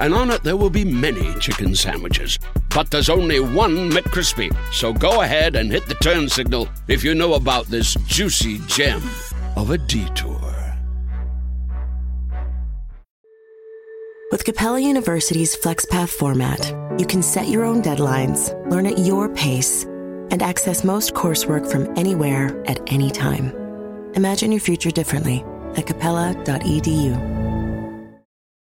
[0.00, 2.38] and on it there will be many chicken sandwiches.
[2.74, 4.54] But there's only one McCrispy.
[4.72, 9.02] So go ahead and hit the turn signal if you know about this juicy gem
[9.56, 10.58] of a detour.
[14.30, 19.84] With Capella University's FlexPath format, you can set your own deadlines, learn at your pace,
[20.30, 23.52] and access most coursework from anywhere at any time.
[24.14, 25.42] Imagine your future differently
[25.76, 27.47] at capella.edu.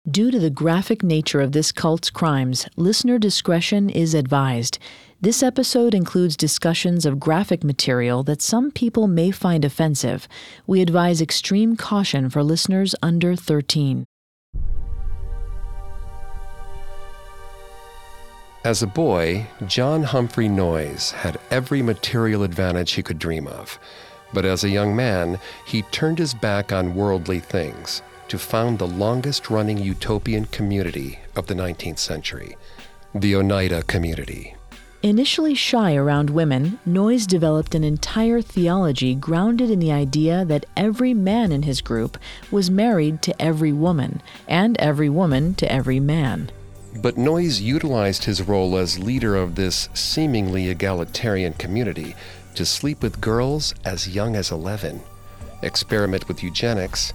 [0.10, 4.80] Due to the graphic nature of this cult's crimes, listener discretion is advised.
[5.20, 10.26] This episode includes discussions of graphic material that some people may find offensive.
[10.66, 14.06] We advise extreme caution for listeners under 13.
[18.64, 23.78] As a boy, John Humphrey Noyes had every material advantage he could dream of.
[24.32, 28.88] But as a young man, he turned his back on worldly things to found the
[28.88, 32.58] longest running utopian community of the 19th century,
[33.14, 34.56] the Oneida community.
[35.04, 41.14] Initially shy around women, Noyes developed an entire theology grounded in the idea that every
[41.14, 42.18] man in his group
[42.50, 46.52] was married to every woman, and every woman to every man.
[46.96, 52.16] But Noyes utilized his role as leader of this seemingly egalitarian community
[52.56, 55.02] to sleep with girls as young as 11,
[55.62, 57.14] experiment with eugenics,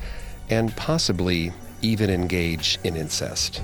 [0.51, 3.63] and possibly even engage in incest.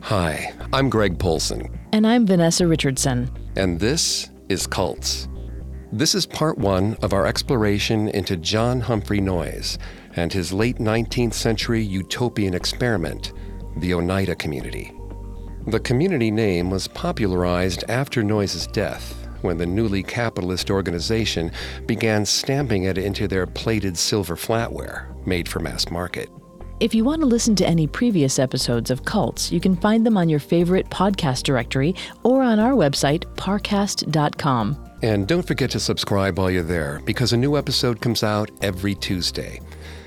[0.00, 1.68] Hi, I'm Greg Polcyn.
[1.92, 3.30] And I'm Vanessa Richardson.
[3.56, 5.28] And this is Cults.
[5.92, 9.78] This is part one of our exploration into John Humphrey Noyes
[10.14, 13.32] and his late 19th century utopian experiment,
[13.78, 14.92] the Oneida Community.
[15.66, 21.50] The community name was popularized after Noyes' death when the newly capitalist organization
[21.86, 26.28] began stamping it into their plated silver flatware made for mass market.
[26.78, 30.18] If you want to listen to any previous episodes of Cults, you can find them
[30.18, 34.76] on your favorite podcast directory or on our website, parcast.com.
[35.00, 38.94] And don't forget to subscribe while you're there because a new episode comes out every
[38.94, 39.60] Tuesday.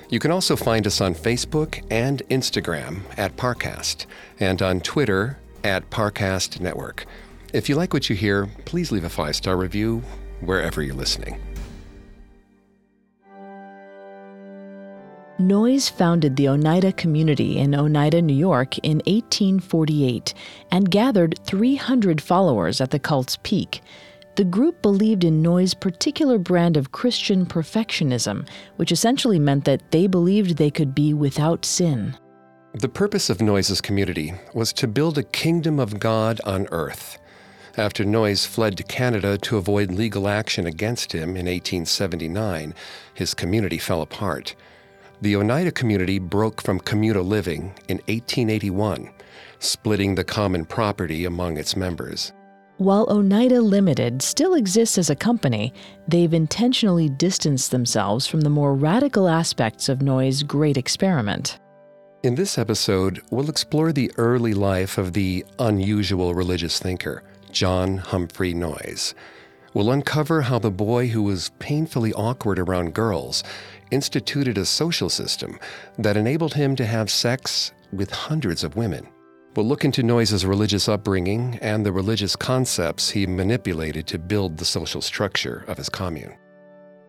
[0.09, 4.05] You can also find us on Facebook and Instagram at Parcast
[4.39, 7.05] and on Twitter at Parcast Network.
[7.51, 10.03] If you like what you hear, please leave a five star review
[10.41, 11.39] wherever you're listening.
[15.39, 20.33] Noyes founded the Oneida community in Oneida, New York in 1848
[20.69, 23.81] and gathered 300 followers at the cult's peak.
[24.35, 30.07] The group believed in Noyes' particular brand of Christian perfectionism, which essentially meant that they
[30.07, 32.17] believed they could be without sin.
[32.73, 37.17] The purpose of Noyes' community was to build a kingdom of God on earth.
[37.79, 42.75] After Noyes fled to Canada to avoid legal action against him in 1879,
[43.13, 44.53] his community fell apart.
[45.21, 49.09] The Oneida community broke from communal living in 1881,
[49.59, 52.33] splitting the common property among its members.
[52.79, 55.73] While Oneida Limited still exists as a company,
[56.05, 61.57] they've intentionally distanced themselves from the more radical aspects of Noyes' great experiment.
[62.23, 67.23] In this episode, we'll explore the early life of the unusual religious thinker.
[67.51, 69.13] John Humphrey Noyes.
[69.73, 73.43] We'll uncover how the boy who was painfully awkward around girls
[73.91, 75.59] instituted a social system
[75.97, 79.07] that enabled him to have sex with hundreds of women.
[79.55, 84.65] We'll look into Noyes' religious upbringing and the religious concepts he manipulated to build the
[84.65, 86.35] social structure of his commune.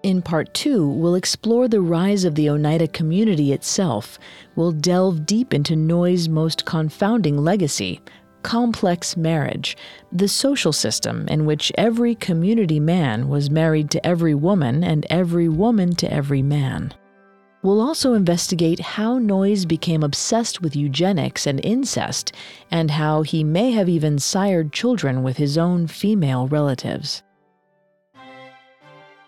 [0.02, 4.18] In part two, we'll explore the rise of the Oneida community itself.
[4.56, 8.00] We'll delve deep into Noyes' most confounding legacy,
[8.42, 9.76] complex marriage,
[10.12, 15.48] the social system in which every community man was married to every woman and every
[15.48, 16.94] woman to every man.
[17.62, 22.32] We'll also investigate how Noyes became obsessed with eugenics and incest,
[22.70, 27.22] and how he may have even sired children with his own female relatives.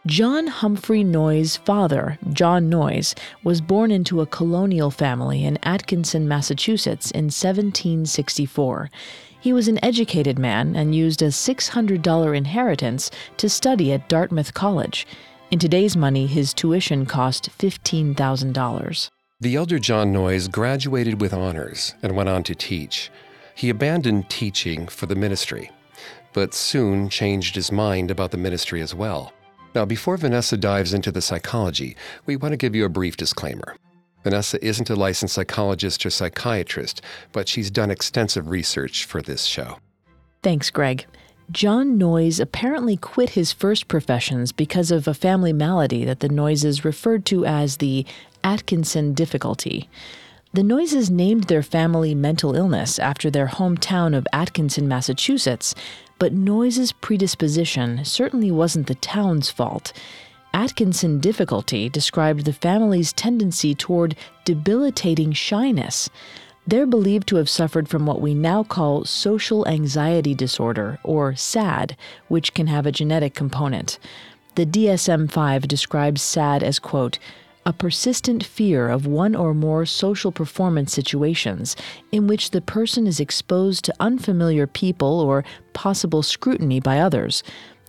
[0.05, 3.15] John Humphrey Noyes' father, John Noyes,
[3.45, 8.91] was born into a colonial family in Atkinson, Massachusetts in 1764.
[9.39, 15.07] He was an educated man and used a $600 inheritance to study at Dartmouth College.
[15.53, 19.09] In today's money, his tuition cost $15,000.
[19.41, 23.09] The elder John Noyes graduated with honors and went on to teach.
[23.55, 25.71] He abandoned teaching for the ministry,
[26.33, 29.33] but soon changed his mind about the ministry as well.
[29.75, 31.97] Now, before Vanessa dives into the psychology,
[32.27, 33.75] we want to give you a brief disclaimer.
[34.23, 37.01] Vanessa isn't a licensed psychologist or psychiatrist,
[37.33, 39.79] but she's done extensive research for this show.
[40.43, 41.07] Thanks, Greg.
[41.51, 46.85] John Noyes apparently quit his first professions because of a family malady that the Noyes
[46.85, 48.07] referred to as the
[48.45, 49.89] Atkinson difficulty.
[50.55, 55.75] The Noyes named their family mental illness after their hometown of Atkinson, Massachusetts,
[56.23, 59.93] but Noyes' predisposition certainly wasn't the town's fault.
[60.55, 64.15] Atkinson difficulty described the family's tendency toward
[64.45, 66.09] debilitating shyness.
[66.65, 71.97] They're believed to have suffered from what we now call social anxiety disorder, or SAD,
[72.29, 73.99] which can have a genetic component.
[74.55, 77.19] The DSM 5 describes SAD as, quote,
[77.65, 81.77] a persistent fear of one or more social performance situations
[82.11, 87.43] in which the person is exposed to unfamiliar people or possible scrutiny by others.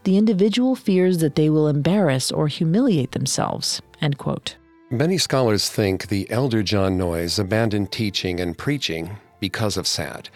[0.03, 3.81] The individual fears that they will embarrass or humiliate themselves.
[4.01, 4.57] End quote.
[4.89, 10.29] Many scholars think the elder John Noyes abandoned teaching and preaching because of SAD,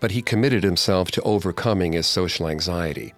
[0.00, 3.14] but he committed himself to overcoming his social anxiety.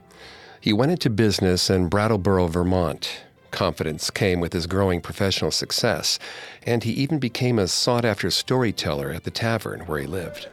[0.60, 3.24] He went into business in Brattleboro, Vermont,
[3.54, 6.18] Confidence came with his growing professional success,
[6.64, 10.48] and he even became a sought after storyteller at the tavern where he lived.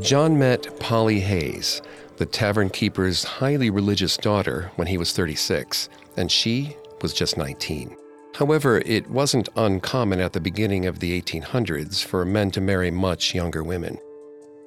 [0.00, 1.82] John met Polly Hayes,
[2.18, 7.96] the tavern keeper's highly religious daughter, when he was 36, and she was just 19.
[8.36, 13.34] However, it wasn't uncommon at the beginning of the 1800s for men to marry much
[13.34, 13.98] younger women.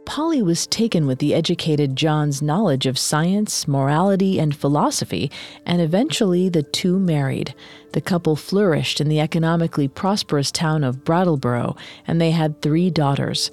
[0.09, 5.29] Polly was taken with the educated John's knowledge of science, morality, and philosophy,
[5.67, 7.53] and eventually the two married.
[7.93, 11.75] The couple flourished in the economically prosperous town of Brattleboro,
[12.07, 13.51] and they had three daughters.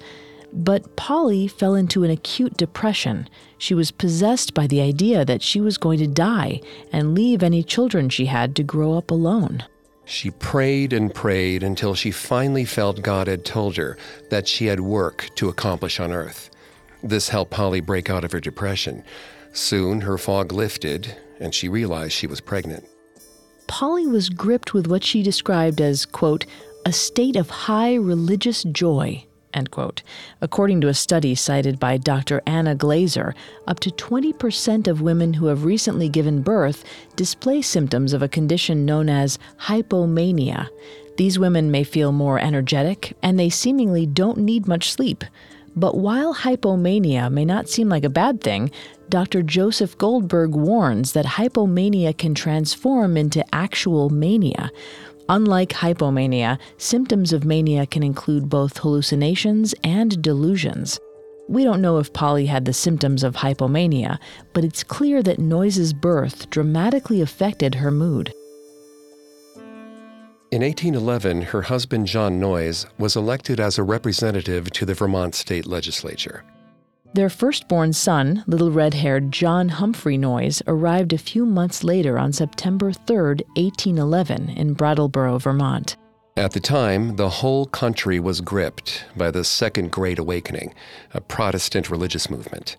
[0.51, 3.29] But Polly fell into an acute depression.
[3.59, 6.61] She was possessed by the idea that she was going to die
[6.91, 9.63] and leave any children she had to grow up alone.
[10.07, 13.97] She prayed and prayed until she finally felt God had told her
[14.29, 16.49] that she had work to accomplish on earth.
[17.03, 19.03] This helped Polly break out of her depression.
[19.51, 22.85] Soon her fog lifted, and she realized she was pregnant.
[23.67, 26.45] Polly was gripped with what she described as, quote,
[26.85, 29.26] a state of high religious joy
[29.57, 30.03] End quote.
[30.39, 32.43] According to a study cited by Dr.
[32.45, 33.33] Anna Glaser,
[33.65, 36.83] up to 20% of women who have recently given birth
[37.15, 40.67] display symptoms of a condition known as hypomania.
[41.17, 45.23] These women may feel more energetic, and they seemingly don't need much sleep.
[45.75, 48.69] But while hypomania may not seem like a bad thing,
[49.09, 49.41] Dr.
[49.41, 54.69] Joseph Goldberg warns that hypomania can transform into actual mania.
[55.29, 60.99] Unlike hypomania, symptoms of mania can include both hallucinations and delusions.
[61.49, 64.19] We don't know if Polly had the symptoms of hypomania,
[64.53, 68.33] but it's clear that Noyes' birth dramatically affected her mood.
[70.49, 75.65] In 1811, her husband John Noyes was elected as a representative to the Vermont state
[75.65, 76.45] legislature.
[77.13, 82.31] Their firstborn son, little red haired John Humphrey Noyes, arrived a few months later on
[82.31, 83.17] September 3,
[83.55, 85.95] 1811, in Brattleboro, Vermont.
[86.35, 90.75] At the time, the whole country was gripped by the Second Great Awakening,
[91.15, 92.77] a Protestant religious movement.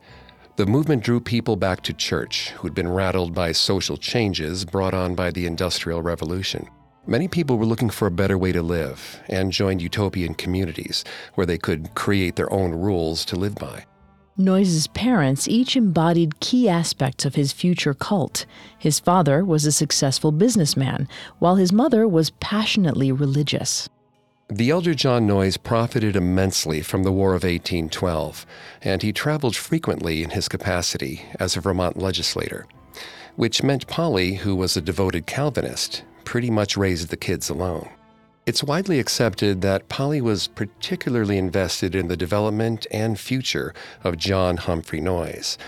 [0.55, 5.17] The movement drew people back to church who'd been rattled by social changes brought on
[5.17, 6.69] by the Industrial Revolution.
[7.09, 11.03] Many people were looking for a better way to live and joined utopian communities
[11.35, 13.87] where they could create their own rules to live by.
[14.41, 18.47] Noyes' parents each embodied key aspects of his future cult.
[18.79, 21.09] His father was a successful businessman,
[21.41, 23.89] while his mother was passionately religious.
[24.49, 28.47] The elder John Noyes profited immensely from the War of 1812,
[28.81, 32.67] and he traveled frequently in his capacity as a Vermont legislator,
[33.35, 37.91] which meant Polly, who was a devoted Calvinist, pretty much raised the kids alone.
[38.49, 44.57] It's widely accepted that Polly was particularly invested in the development and future of John
[44.57, 45.59] Humphrey Noyes.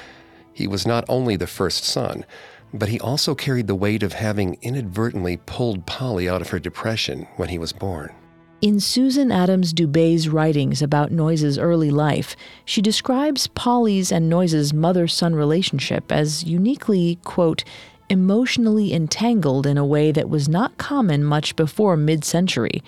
[0.54, 2.24] He was not only the first son,
[2.72, 7.28] but he also carried the weight of having inadvertently pulled Polly out of her depression
[7.36, 8.14] when he was born.
[8.62, 12.34] In Susan Adams Dubé's writings about Noyes' early life,
[12.64, 17.62] she describes Polly's and Noyes' mother son relationship as uniquely, quote,
[18.10, 22.82] emotionally entangled in a way that was not common much before mid century.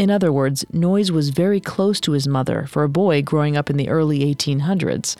[0.00, 3.68] In other words, Noyes was very close to his mother for a boy growing up
[3.68, 5.16] in the early 1800s.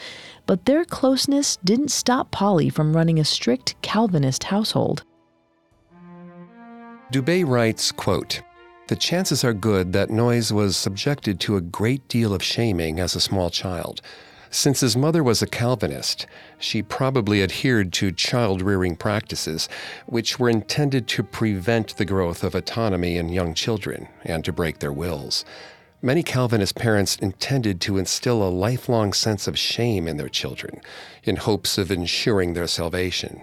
[0.47, 5.03] But their closeness didn't stop Polly from running a strict Calvinist household.
[7.13, 8.43] Dubé writes, quote,
[8.87, 13.15] the chances are good that Noyes was subjected to a great deal of shaming as
[13.15, 14.01] a small child.
[14.53, 16.27] Since his mother was a Calvinist,
[16.59, 19.69] she probably adhered to child rearing practices,
[20.07, 24.81] which were intended to prevent the growth of autonomy in young children and to break
[24.81, 25.45] their wills.
[26.03, 30.81] Many Calvinist parents intended to instill a lifelong sense of shame in their children
[31.23, 33.43] in hopes of ensuring their salvation.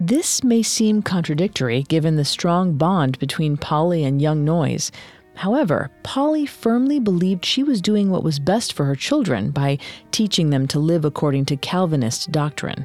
[0.00, 4.90] This may seem contradictory given the strong bond between Polly and young Noyes.
[5.38, 9.78] However, Polly firmly believed she was doing what was best for her children by
[10.10, 12.84] teaching them to live according to Calvinist doctrine.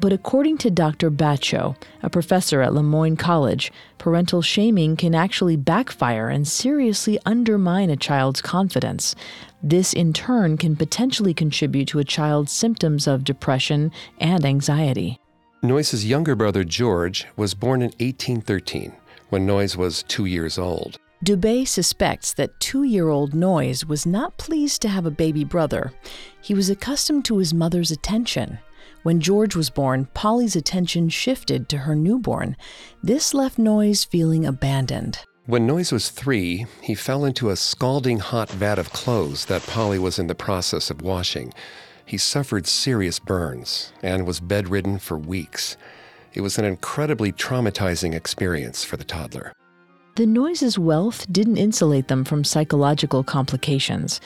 [0.00, 1.10] But according to Dr.
[1.10, 7.90] Batcho, a professor at Le Moyne College, parental shaming can actually backfire and seriously undermine
[7.90, 9.14] a child's confidence.
[9.62, 15.20] This, in turn, can potentially contribute to a child's symptoms of depression and anxiety.
[15.62, 18.94] Noyes' younger brother George was born in 1813
[19.28, 20.98] when Noyes was two years old.
[21.24, 25.94] Dubé suspects that two year old Noyes was not pleased to have a baby brother.
[26.42, 28.58] He was accustomed to his mother's attention.
[29.04, 32.58] When George was born, Polly's attention shifted to her newborn.
[33.02, 35.20] This left Noyes feeling abandoned.
[35.46, 39.98] When Noyes was three, he fell into a scalding hot vat of clothes that Polly
[39.98, 41.54] was in the process of washing.
[42.04, 45.78] He suffered serious burns and was bedridden for weeks.
[46.34, 49.54] It was an incredibly traumatizing experience for the toddler.
[50.16, 54.20] The Noyes' wealth didn't insulate them from psychological complications.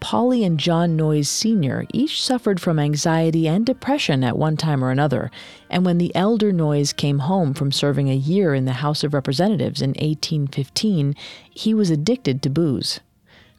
[0.00, 1.84] Polly and John Noyes Sr.
[1.92, 5.30] each suffered from anxiety and depression at one time or another,
[5.68, 9.12] and when the elder Noyes came home from serving a year in the House of
[9.12, 11.14] Representatives in 1815,
[11.50, 13.00] he was addicted to booze.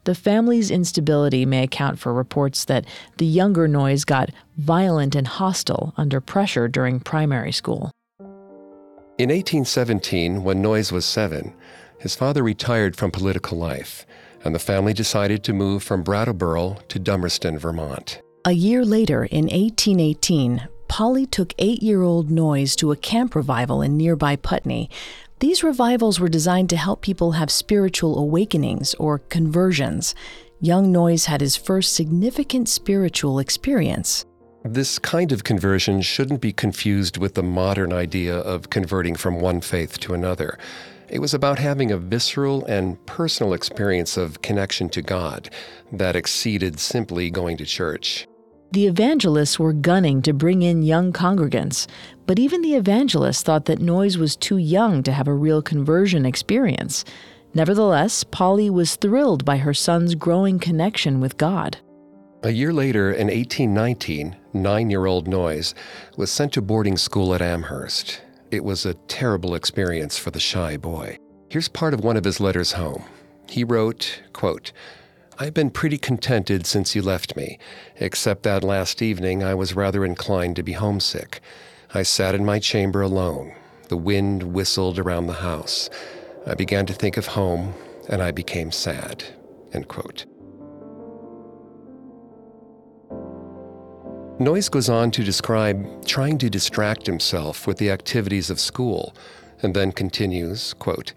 [0.05, 2.87] The family's instability may account for reports that
[3.17, 7.91] the younger Noyes got violent and hostile under pressure during primary school.
[9.17, 11.53] In 1817, when Noyes was seven,
[12.05, 14.05] his father retired from political life,
[14.43, 18.21] and the family decided to move from Brattleboro to Dummerston, Vermont.
[18.45, 23.81] A year later, in 1818, Polly took eight year old Noyes to a camp revival
[23.81, 24.87] in nearby Putney,
[25.39, 30.13] these revivals were designed to help people have spiritual awakenings or conversions.
[30.61, 34.25] Young Noyes had his first significant spiritual experience.
[34.63, 39.59] This kind of conversion shouldn't be confused with the modern idea of converting from one
[39.59, 40.57] faith to another.
[41.15, 45.49] It was about having a visceral and personal experience of connection to God
[45.93, 48.27] that exceeded simply going to church.
[48.73, 51.87] The evangelists were gunning to bring in young congregants,
[52.27, 56.25] but even the evangelists thought that Noyes was too young to have a real conversion
[56.25, 57.05] experience.
[57.53, 61.77] Nevertheless, Polly was thrilled by her son's growing connection with God.
[62.43, 65.73] A year later, in 1819, nine year old Noyes
[66.17, 68.19] was sent to boarding school at Amherst.
[68.51, 71.17] It was a terrible experience for the shy boy.
[71.49, 73.03] Here's part of one of his letters home.
[73.49, 74.71] He wrote, quote,
[75.37, 77.59] I've been pretty contented since you left me,
[77.97, 81.41] except that last evening I was rather inclined to be homesick.
[81.93, 83.53] I sat in my chamber alone.
[83.89, 85.89] The wind whistled around the house.
[86.47, 87.73] I began to think of home,
[88.07, 89.23] and I became sad.
[89.73, 90.25] End quote.
[94.37, 99.15] Noyes goes on to describe trying to distract himself with the activities of school,
[99.61, 101.13] and then continues, quote,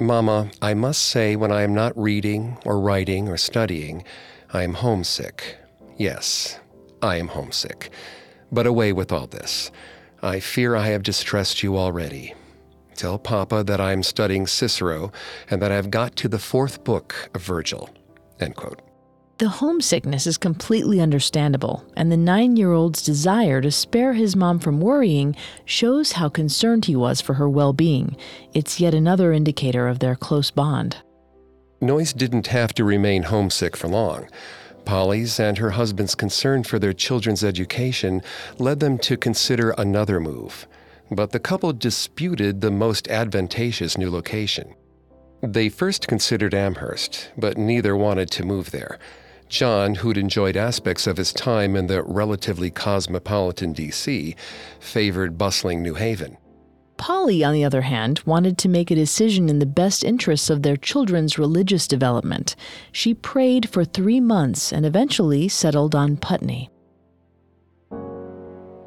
[0.00, 4.02] Mama, I must say when I am not reading or writing or studying,
[4.52, 5.58] I am homesick.
[5.96, 6.58] Yes,
[7.00, 7.90] I am homesick.
[8.50, 9.70] But away with all this.
[10.20, 12.34] I fear I have distressed you already.
[12.96, 15.12] Tell Papa that I am studying Cicero
[15.48, 17.90] and that I have got to the fourth book of Virgil.
[18.40, 18.82] End quote.
[19.40, 24.58] The homesickness is completely understandable, and the nine year old's desire to spare his mom
[24.58, 28.18] from worrying shows how concerned he was for her well being.
[28.52, 30.98] It's yet another indicator of their close bond.
[31.80, 34.28] Noyes didn't have to remain homesick for long.
[34.84, 38.20] Polly's and her husband's concern for their children's education
[38.58, 40.68] led them to consider another move.
[41.10, 44.74] But the couple disputed the most advantageous new location.
[45.42, 48.98] They first considered Amherst, but neither wanted to move there.
[49.50, 54.36] John, who'd enjoyed aspects of his time in the relatively cosmopolitan D.C.,
[54.78, 56.38] favored bustling New Haven.
[56.96, 60.62] Polly, on the other hand, wanted to make a decision in the best interests of
[60.62, 62.54] their children's religious development.
[62.92, 66.70] She prayed for three months and eventually settled on Putney.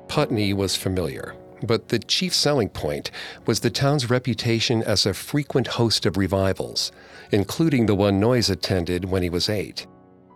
[0.08, 3.12] Putney was familiar, but the chief selling point
[3.46, 6.92] was the town's reputation as a frequent host of revivals,
[7.32, 9.88] including the one Noyes attended when he was eight.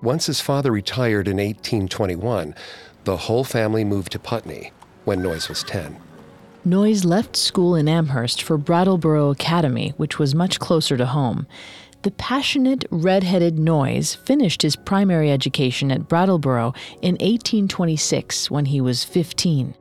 [0.02, 2.54] Once his father retired in 1821,
[3.04, 4.72] the whole family moved to Putney
[5.06, 5.98] when Noyes was 10.
[6.66, 11.48] Noyes left school in Amherst for Brattleboro Academy, which was much closer to home.
[12.04, 19.04] The passionate, red-headed Noyes finished his primary education at Brattleboro in 1826 when he was
[19.04, 19.74] 15.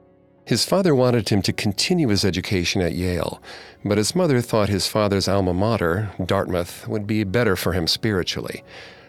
[0.47, 3.43] His father wanted him to continue his education at Yale,
[3.85, 8.63] but his mother thought his father's alma mater, Dartmouth, would be better for him spiritually.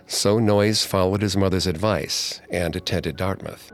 [0.07, 3.73] So Noyes followed his mother's advice and attended Dartmouth.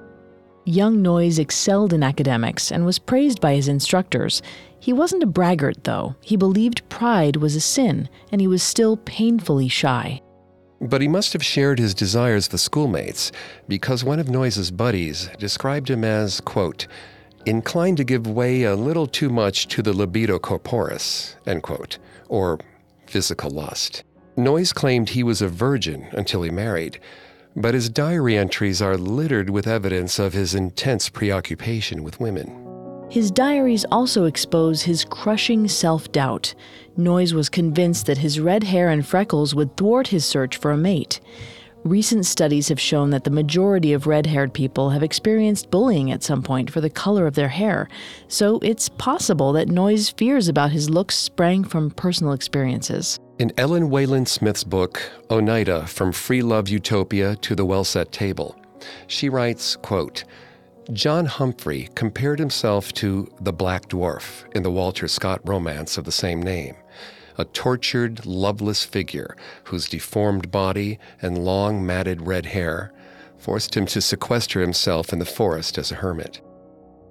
[0.66, 4.42] Young Noyes excelled in academics and was praised by his instructors.
[4.80, 6.16] He wasn't a braggart, though.
[6.22, 10.22] He believed pride was a sin, and he was still painfully shy.
[10.82, 13.32] But he must have shared his desires with schoolmates,
[13.68, 16.88] because one of Noyes's buddies described him as, quote,
[17.46, 22.60] inclined to give way a little too much to the libido corporis, end quote, or
[23.06, 24.04] physical lust.
[24.36, 27.00] Noyes claimed he was a virgin until he married,
[27.56, 32.60] but his diary entries are littered with evidence of his intense preoccupation with women.
[33.12, 36.56] His diaries also expose his crushing self doubt.
[36.98, 40.78] Noyes was convinced that his red hair and freckles would thwart his search for a
[40.78, 41.20] mate.
[41.84, 46.24] Recent studies have shown that the majority of red haired people have experienced bullying at
[46.24, 47.88] some point for the color of their hair,
[48.30, 53.20] so it's possible that Noyes' fears about his looks sprang from personal experiences.
[53.40, 58.56] In Ellen Wayland Smith's book, Oneida From Free Love Utopia to the Well Set Table,
[59.08, 60.24] she writes, quote,
[60.92, 66.12] John Humphrey compared himself to the Black Dwarf in the Walter Scott romance of the
[66.12, 66.75] same name
[67.40, 72.94] a tortured, loveless figure whose deformed body and long, matted red hair
[73.40, 76.40] forced him to sequester himself in the forest as a hermit.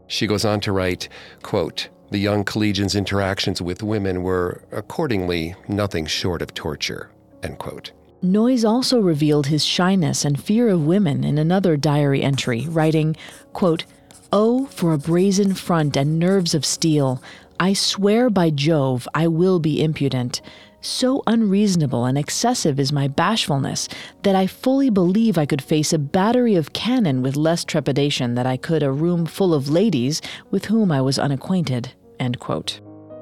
[0.06, 1.08] She goes on to write,
[1.42, 7.10] quote, the young collegian's interactions with women were, accordingly, nothing short of torture.
[7.42, 7.92] End quote.
[8.22, 13.16] Noyes also revealed his shyness and fear of women in another diary entry, writing,
[13.52, 13.84] quote,
[14.32, 17.20] Oh, for a brazen front and nerves of steel,
[17.58, 20.40] I swear by Jove I will be impudent.
[20.80, 23.88] So unreasonable and excessive is my bashfulness
[24.22, 28.46] that I fully believe I could face a battery of cannon with less trepidation than
[28.46, 31.92] I could a room full of ladies with whom I was unacquainted.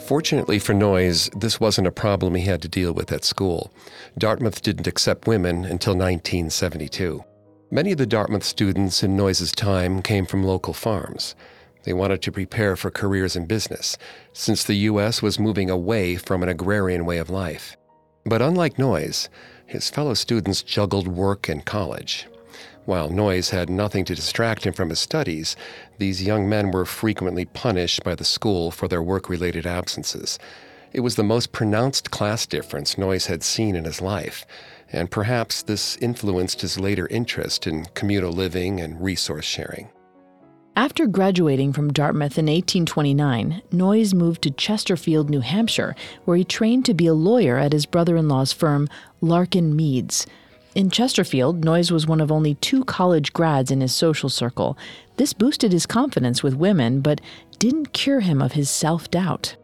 [0.06, 3.72] Fortunately for Noyes, this wasn't a problem he had to deal with at school.
[4.18, 7.22] Dartmouth didn't accept women until 1972.
[7.70, 11.36] Many of the Dartmouth students in Noyes's time came from local farms.
[11.84, 13.96] They wanted to prepare for careers in business,
[14.32, 15.22] since the U.S.
[15.22, 17.76] was moving away from an agrarian way of life.
[18.24, 19.28] But unlike Noyes,
[19.66, 22.26] his fellow students juggled work and college.
[22.86, 25.54] While Noyes had nothing to distract him from his studies,
[25.98, 30.38] these young men were frequently punished by the school for their work related absences.
[30.92, 34.44] It was the most pronounced class difference Noyes had seen in his life,
[34.92, 39.90] and perhaps this influenced his later interest in communal living and resource sharing.
[40.74, 46.86] After graduating from Dartmouth in 1829, Noyes moved to Chesterfield, New Hampshire, where he trained
[46.86, 48.88] to be a lawyer at his brother in law's firm,
[49.20, 50.26] Larkin Mead's.
[50.74, 54.78] In Chesterfield, Noyes was one of only two college grads in his social circle.
[55.16, 57.20] This boosted his confidence with women, but
[57.58, 59.56] didn't cure him of his self doubt.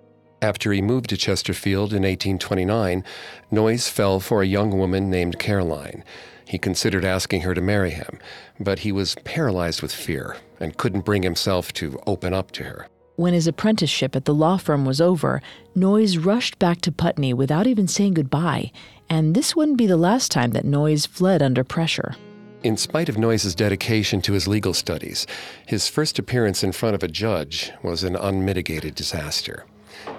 [0.43, 3.05] After he moved to Chesterfield in 1829,
[3.53, 6.03] Noyes fell for a young woman named Caroline.
[6.47, 8.19] He considered asking her to marry him,
[8.59, 12.89] but he was paralyzed with fear and couldn't bring himself to open up to her.
[13.17, 15.41] When his apprenticeship at the law firm was over,
[15.75, 18.73] Noyes rushed back to Putney without even saying goodbye,
[19.09, 22.17] and this wouldn't be the last time that Noyes fled under pressure.
[22.63, 25.27] In spite of Noyes's dedication to his legal studies,
[25.67, 29.65] his first appearance in front of a judge was an unmitigated disaster.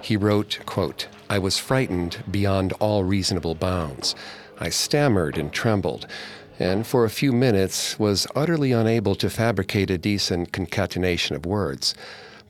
[0.00, 4.14] He wrote, quote, I was frightened beyond all reasonable bounds.
[4.58, 6.06] I stammered and trembled,
[6.58, 11.94] and for a few minutes was utterly unable to fabricate a decent concatenation of words.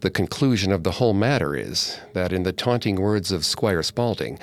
[0.00, 4.38] The conclusion of the whole matter is that, in the taunting words of Squire Spaulding,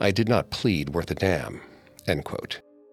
[0.00, 1.60] I did not plead worth a damn.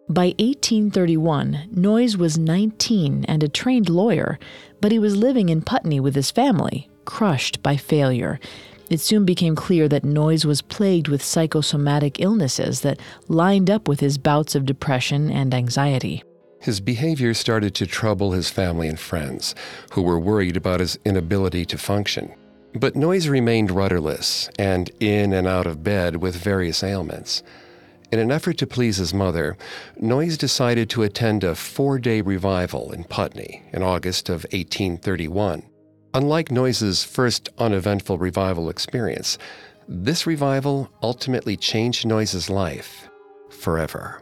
[0.10, 4.40] By 1831, Noyes was 19 and a trained lawyer,
[4.82, 8.40] but he was living in Putney with his family, crushed by failure.
[8.90, 14.00] It soon became clear that Noyes was plagued with psychosomatic illnesses that lined up with
[14.00, 16.24] his bouts of depression and anxiety.
[16.68, 19.56] His behavior started to trouble his family and friends,
[19.92, 22.34] who were worried about his inability to function.
[22.74, 27.42] But Noyes remained rudderless and in and out of bed with various ailments.
[28.12, 29.56] In an effort to please his mother,
[29.96, 35.64] Noyes decided to attend a four day revival in Putney in August of 1831.
[36.14, 39.38] Unlike Noyes's first uneventful revival experience,
[39.88, 43.08] this revival ultimately changed Noyes's life
[43.50, 44.22] forever.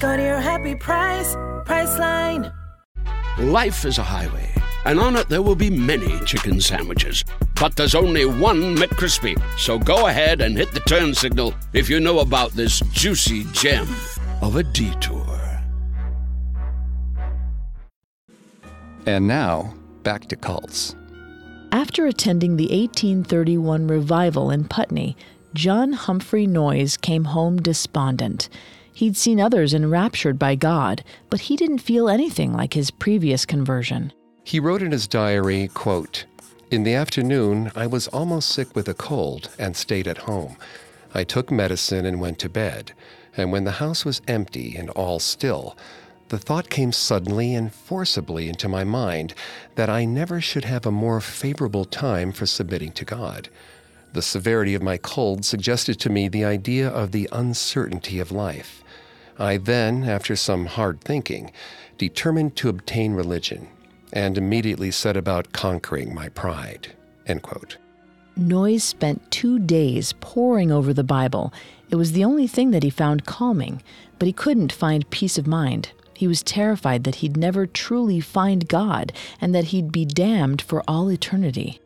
[0.00, 1.34] Go to your happy price,
[1.66, 2.52] Priceline.
[3.38, 4.48] Life is a highway,
[4.84, 7.24] and on it there will be many chicken sandwiches.
[7.60, 9.40] But there's only one McCrispy.
[9.58, 13.88] So go ahead and hit the turn signal if you know about this juicy gem
[14.40, 15.24] of a detour.
[19.04, 20.94] And now, back to cults.
[21.72, 25.16] After attending the 1831 revival in Putney,
[25.54, 28.48] John Humphrey Noyes came home despondent.
[28.98, 34.12] He'd seen others enraptured by God, but he didn't feel anything like his previous conversion.
[34.42, 36.24] He wrote in his diary, quote,
[36.72, 40.56] In the afternoon, I was almost sick with a cold and stayed at home.
[41.14, 42.90] I took medicine and went to bed.
[43.36, 45.76] And when the house was empty and all still,
[46.30, 49.32] the thought came suddenly and forcibly into my mind
[49.76, 53.48] that I never should have a more favorable time for submitting to God.
[54.12, 58.82] The severity of my cold suggested to me the idea of the uncertainty of life.
[59.38, 61.52] I then, after some hard thinking,
[61.96, 63.68] determined to obtain religion
[64.12, 66.88] and immediately set about conquering my pride.
[67.26, 67.76] End quote.
[68.36, 71.52] Noyes spent two days poring over the Bible.
[71.90, 73.82] It was the only thing that he found calming,
[74.18, 75.90] but he couldn't find peace of mind.
[76.14, 80.82] He was terrified that he'd never truly find God and that he'd be damned for
[80.88, 81.80] all eternity.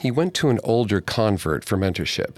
[0.00, 2.36] He went to an older convert for mentorship.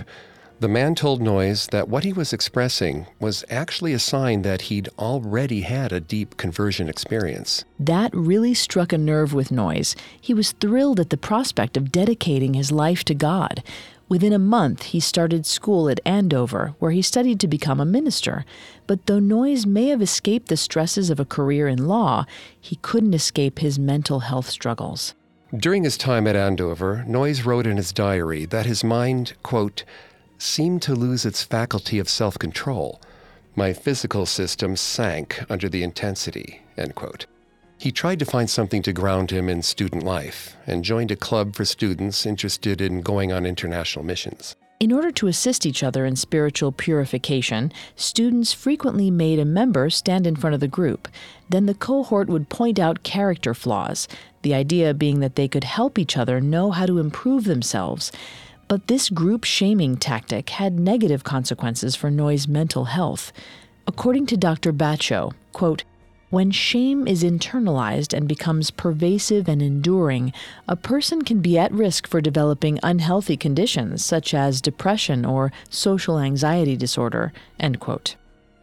[0.61, 4.89] The man told Noyes that what he was expressing was actually a sign that he'd
[4.99, 7.65] already had a deep conversion experience.
[7.79, 9.95] That really struck a nerve with Noyes.
[10.21, 13.63] He was thrilled at the prospect of dedicating his life to God.
[14.09, 18.45] Within a month, he started school at Andover, where he studied to become a minister.
[18.89, 22.27] But though Noyes may have escaped the stresses of a career in law,
[22.61, 25.15] he couldn't escape his mental health struggles.
[25.57, 29.85] During his time at Andover, Noyes wrote in his diary that his mind, quote,
[30.39, 33.01] seemed to lose its faculty of self control.
[33.55, 37.27] My physical system sank under the intensity, end quote.
[37.77, 41.55] He tried to find something to ground him in student life and joined a club
[41.55, 44.57] for students interested in going on international missions.
[44.81, 50.25] In order to assist each other in spiritual purification, students frequently made a member stand
[50.25, 51.09] in front of the group.
[51.49, 54.07] Then the cohort would point out character flaws,
[54.43, 58.13] the idea being that they could help each other know how to improve themselves.
[58.69, 63.33] But this group shaming tactic had negative consequences for Noyes' mental health.
[63.87, 64.75] According to Dr.
[64.75, 65.85] Batcho, quote,
[66.31, 70.35] when shame is internalized and becomes pervasive and enduring,
[70.69, 76.19] a person can be at risk for developing unhealthy conditions such as depression or social
[76.19, 77.33] anxiety disorder.
[77.59, 78.17] End quote.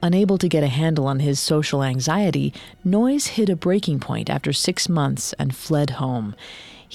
[0.03, 4.53] Unable to get a handle on his social anxiety, Noyes hit a breaking point after
[4.53, 6.35] six months and fled home.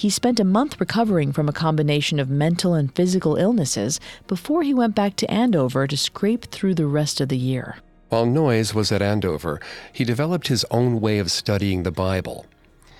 [0.01, 4.73] He spent a month recovering from a combination of mental and physical illnesses before he
[4.73, 7.77] went back to Andover to scrape through the rest of the year.
[8.09, 9.61] While Noyes was at Andover,
[9.93, 12.47] he developed his own way of studying the Bible.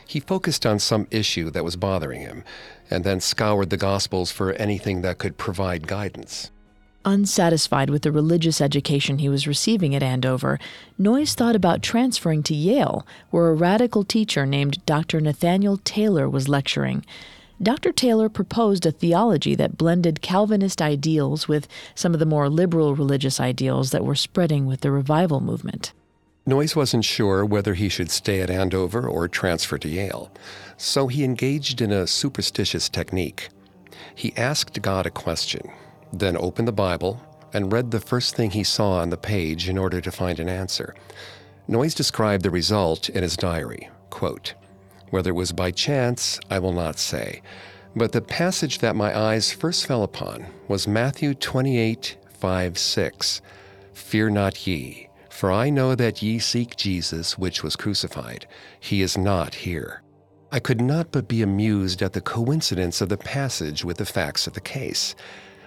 [0.05, 2.43] He focused on some issue that was bothering him,
[2.91, 6.51] and then scoured the Gospels for anything that could provide guidance.
[7.03, 10.59] Unsatisfied with the religious education he was receiving at Andover,
[10.99, 15.19] Noyes thought about transferring to Yale, where a radical teacher named Dr.
[15.19, 17.03] Nathaniel Taylor was lecturing.
[17.61, 17.91] Dr.
[17.91, 23.39] Taylor proposed a theology that blended Calvinist ideals with some of the more liberal religious
[23.39, 25.93] ideals that were spreading with the revival movement.
[26.45, 30.31] Noyes wasn't sure whether he should stay at Andover or transfer to Yale,
[30.77, 33.49] so he engaged in a superstitious technique.
[34.13, 35.71] He asked God a question,
[36.12, 37.21] then opened the Bible
[37.54, 40.50] and read the first thing he saw on the page in order to find an
[40.50, 40.95] answer.
[41.67, 43.89] Noyes described the result in his diary.
[44.10, 44.54] Quote,
[45.10, 47.41] whether it was by chance, I will not say.
[47.95, 53.41] But the passage that my eyes first fell upon was Matthew 28 5 6.
[53.93, 58.47] Fear not ye, for I know that ye seek Jesus, which was crucified.
[58.80, 60.02] He is not here.
[60.52, 64.47] I could not but be amused at the coincidence of the passage with the facts
[64.47, 65.15] of the case.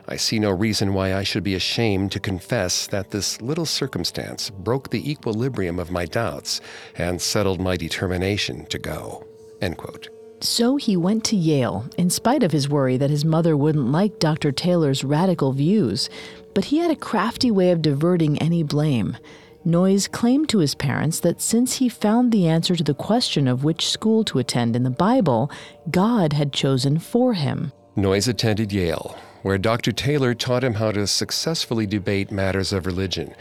[0.06, 4.50] I see no reason why I should be ashamed to confess that this little circumstance
[4.50, 6.60] broke the equilibrium of my doubts
[6.96, 9.26] and settled my determination to go.
[9.62, 10.08] End quote.
[10.40, 14.18] So he went to Yale, in spite of his worry that his mother wouldn't like
[14.18, 14.52] Dr.
[14.52, 16.10] Taylor's radical views.
[16.54, 19.16] But he had a crafty way of diverting any blame.
[19.64, 23.64] Noyes claimed to his parents that since he found the answer to the question of
[23.64, 25.50] which school to attend in the Bible,
[25.90, 27.72] God had chosen for him.
[27.96, 29.92] Noyes attended Yale, where Dr.
[29.92, 33.34] Taylor taught him how to successfully debate matters of religion.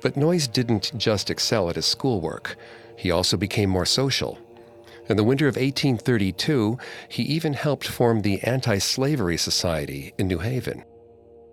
[0.00, 2.56] But Noyes didn't just excel at his schoolwork,
[2.96, 4.36] he also became more social.
[5.08, 6.76] In the winter of 1832,
[7.08, 10.82] he even helped form the Anti Slavery Society in New Haven.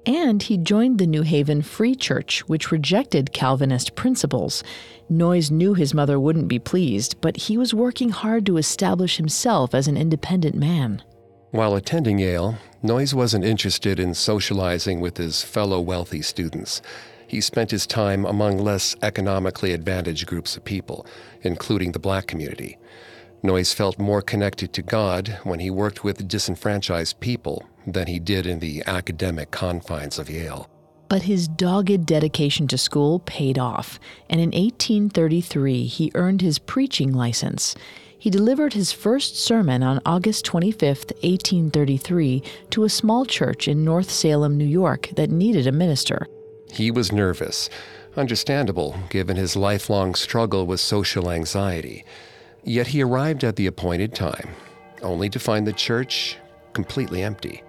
[0.08, 4.64] And he joined the New Haven Free Church, which rejected Calvinist principles.
[5.10, 9.76] Noyes knew his mother wouldn't be pleased, but he was working hard to establish himself
[9.76, 11.04] as an independent man.
[11.52, 16.82] While attending Yale, Noyes wasn't interested in socializing with his fellow wealthy students.
[17.28, 21.06] He spent his time among less economically advantaged groups of people,
[21.42, 22.78] including the black community.
[23.44, 28.48] Noyes felt more connected to God when he worked with disenfranchised people than he did
[28.48, 30.70] in the academic confines of Yale.
[31.10, 37.12] But his dogged dedication to school paid off, and in 1833 he earned his preaching
[37.12, 37.76] license.
[38.22, 40.80] He delivered his first sermon on August 25,
[41.24, 46.28] 1833, to a small church in North Salem, New York, that needed a minister.
[46.72, 47.68] He was nervous,
[48.16, 52.06] understandable given his lifelong struggle with social anxiety.
[52.64, 54.52] Yet he arrived at the appointed time,
[55.02, 56.38] only to find the church
[56.74, 57.64] completely empty.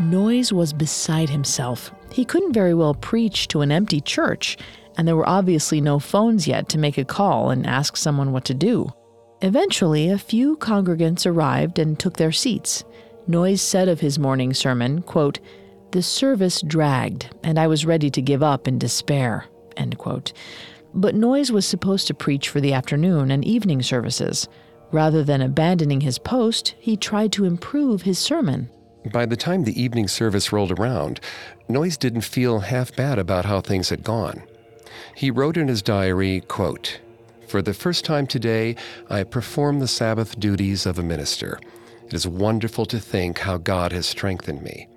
[0.00, 1.92] Noyes was beside himself.
[2.10, 4.58] He couldn't very well preach to an empty church,
[4.98, 8.44] and there were obviously no phones yet to make a call and ask someone what
[8.46, 8.92] to do.
[9.42, 12.84] Eventually, a few congregants arrived and took their seats.
[13.26, 15.40] Noyes said of his morning sermon, quote,
[15.90, 19.46] The service dragged, and I was ready to give up in despair.
[19.76, 20.32] End quote.
[20.94, 24.46] But Noyes was supposed to preach for the afternoon and evening services.
[24.92, 28.70] Rather than abandoning his post, he tried to improve his sermon.
[29.12, 31.18] By the time the evening service rolled around,
[31.68, 34.44] Noyes didn't feel half bad about how things had gone.
[35.16, 37.00] He wrote in his diary, quote,
[37.52, 38.74] for the first time today,
[39.10, 41.60] I perform the Sabbath duties of a minister.
[42.06, 44.88] It is wonderful to think how God has strengthened me.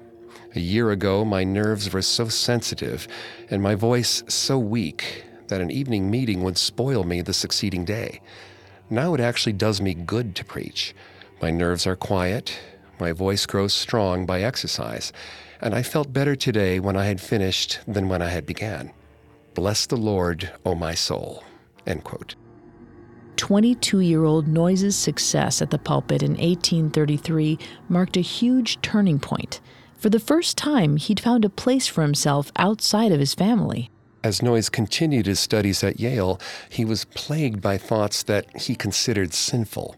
[0.56, 3.10] A year ago, my nerves were so sensitive
[3.50, 8.22] and my voice so weak that an evening meeting would spoil me the succeeding day.
[8.90, 10.96] Now it actually does me good to preach.
[11.42, 12.58] My nerves are quiet,
[13.02, 15.12] my voice grows strong by exercise,
[15.60, 18.94] and I felt better today when I had finished than when I had began.
[19.56, 21.44] Bless the Lord, O my soul.
[21.86, 22.36] End quote.
[23.38, 29.62] 22 year old Noyes' success at the pulpit in 1833 marked a huge turning point.
[29.98, 33.90] For the first time, he'd found a place for himself outside of his family.
[34.24, 39.34] As Noyes continued his studies at Yale, he was plagued by thoughts that he considered
[39.34, 39.96] sinful.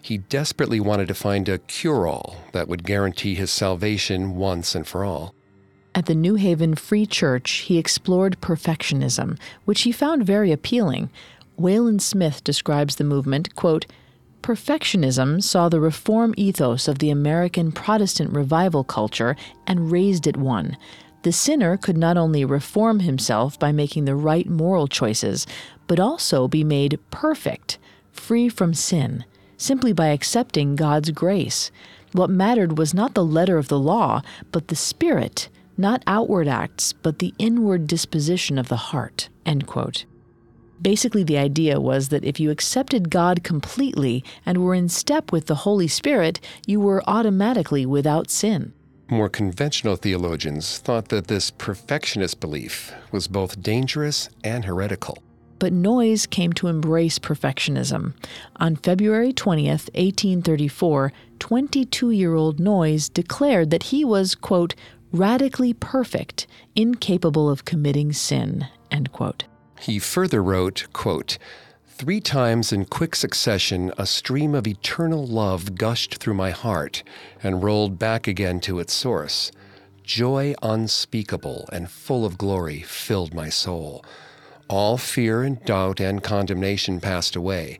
[0.00, 4.86] He desperately wanted to find a cure all that would guarantee his salvation once and
[4.86, 5.34] for all.
[5.96, 11.10] At the New Haven Free Church, he explored perfectionism, which he found very appealing,
[11.56, 13.86] Wayland Smith describes the movement, quote,
[14.42, 19.34] Perfectionism saw the reform ethos of the American Protestant revival culture
[19.66, 20.76] and raised it one.
[21.22, 25.46] The sinner could not only reform himself by making the right moral choices,
[25.88, 27.78] but also be made perfect,
[28.12, 29.24] free from sin,
[29.56, 31.72] simply by accepting God's grace.
[32.12, 36.92] What mattered was not the letter of the law, but the spirit, not outward acts,
[36.92, 39.28] but the inward disposition of the heart.
[39.44, 40.04] End quote.
[40.80, 45.46] Basically, the idea was that if you accepted God completely and were in step with
[45.46, 48.72] the Holy Spirit, you were automatically without sin.
[49.08, 55.18] More conventional theologians thought that this perfectionist belief was both dangerous and heretical.
[55.58, 58.14] But Noyes came to embrace perfectionism.
[58.56, 64.74] On February 20th, 1834, 22 year old Noyes declared that he was, quote,
[65.12, 69.44] radically perfect, incapable of committing sin, end quote.
[69.86, 71.38] He further wrote, quote,
[71.86, 77.04] Three times in quick succession, a stream of eternal love gushed through my heart
[77.40, 79.52] and rolled back again to its source.
[80.02, 84.04] Joy unspeakable and full of glory filled my soul.
[84.68, 87.78] All fear and doubt and condemnation passed away.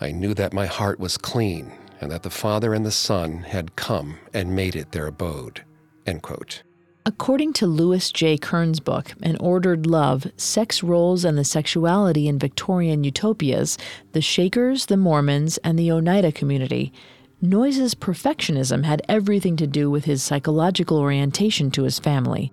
[0.00, 3.76] I knew that my heart was clean and that the Father and the Son had
[3.76, 5.64] come and made it their abode.
[6.04, 6.64] End quote.
[7.06, 8.38] According to Louis J.
[8.38, 13.76] Kern's book, An Ordered Love Sex Roles and the Sexuality in Victorian Utopias,
[14.12, 16.94] the Shakers, the Mormons, and the Oneida community,
[17.42, 22.50] Noyes' perfectionism had everything to do with his psychological orientation to his family.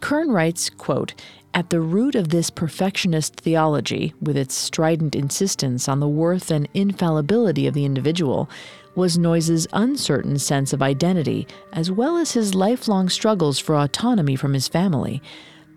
[0.00, 1.12] Kern writes, quote,
[1.52, 6.70] At the root of this perfectionist theology, with its strident insistence on the worth and
[6.72, 8.48] infallibility of the individual,
[8.94, 14.54] was Noyes' uncertain sense of identity, as well as his lifelong struggles for autonomy from
[14.54, 15.22] his family.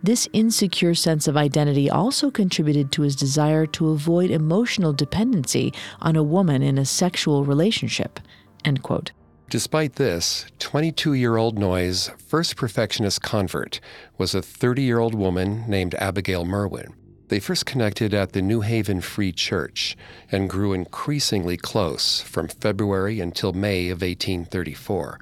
[0.04, 6.16] This insecure sense of identity also contributed to his desire to avoid emotional dependency on
[6.16, 8.20] a woman in a sexual relationship.
[8.64, 9.12] End quote.
[9.50, 13.80] Despite this, 22 year old Noyes' first perfectionist convert
[14.18, 16.94] was a 30 year old woman named Abigail Merwin.
[17.30, 19.98] They first connected at the New Haven Free Church
[20.32, 25.20] and grew increasingly close from February until May of 1834.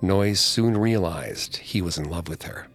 [0.00, 2.68] Noyes soon realized he was in love with her.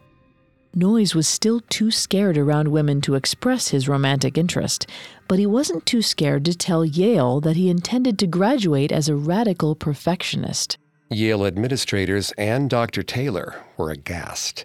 [0.75, 4.85] Noyes was still too scared around women to express his romantic interest,
[5.27, 9.15] but he wasn't too scared to tell Yale that he intended to graduate as a
[9.15, 10.77] radical perfectionist.
[11.09, 13.01] Yale administrators and Dr.
[13.01, 14.63] Taylor were aghast.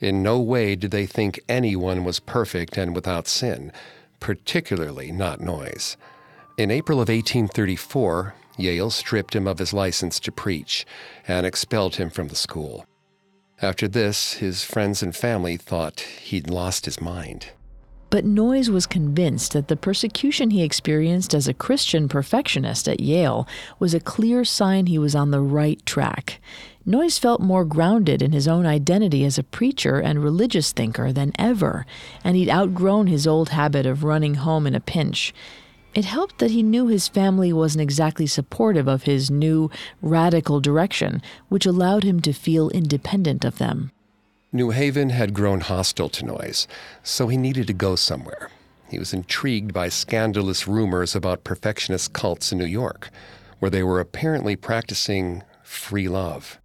[0.00, 3.72] In no way did they think anyone was perfect and without sin,
[4.20, 5.96] particularly not Noyes.
[6.56, 10.86] In April of 1834, Yale stripped him of his license to preach
[11.26, 12.86] and expelled him from the school.
[13.62, 17.50] After this, his friends and family thought he'd lost his mind.
[18.10, 23.48] But Noyes was convinced that the persecution he experienced as a Christian perfectionist at Yale
[23.80, 26.40] was a clear sign he was on the right track.
[26.86, 31.32] Noyes felt more grounded in his own identity as a preacher and religious thinker than
[31.38, 31.86] ever,
[32.22, 35.32] and he'd outgrown his old habit of running home in a pinch.
[35.94, 39.70] It helped that he knew his family wasn't exactly supportive of his new,
[40.02, 43.90] radical direction, which allowed him to feel independent of them.
[44.52, 46.68] New Haven had grown hostile to Noyes,
[47.02, 48.50] so he needed to go somewhere.
[48.90, 53.08] He was intrigued by scandalous rumors about perfectionist cults in New York,
[53.58, 56.60] where they were apparently practicing free love.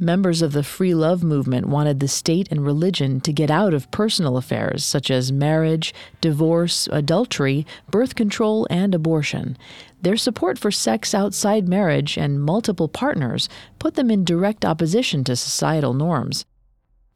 [0.00, 3.90] Members of the free love movement wanted the state and religion to get out of
[3.90, 9.58] personal affairs such as marriage, divorce, adultery, birth control, and abortion.
[10.00, 13.48] Their support for sex outside marriage and multiple partners
[13.80, 16.44] put them in direct opposition to societal norms.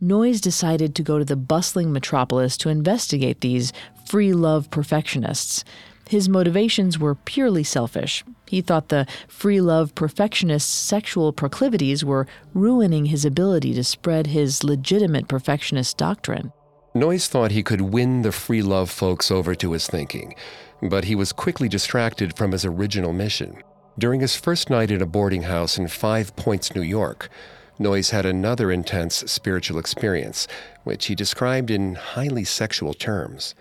[0.01, 3.73] Noyes decided to go to the bustling metropolis to investigate these
[4.07, 5.65] free love perfectionists.
[6.13, 8.23] His motivations were purely selfish.
[8.47, 14.63] He thought the free love perfectionist's sexual proclivities were ruining his ability to spread his
[14.63, 16.53] legitimate perfectionist doctrine.
[16.95, 20.35] Noyes thought he could win the free love folks over to his thinking,
[20.83, 23.63] but he was quickly distracted from his original mission.
[23.99, 27.31] During his first night in a boarding house in Five Points, New York,
[27.79, 30.47] Noyes had another intense spiritual experience,
[30.85, 33.55] which he described in highly sexual terms.